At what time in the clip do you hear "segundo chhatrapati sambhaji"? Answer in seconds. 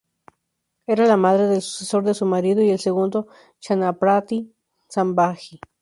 2.79-5.59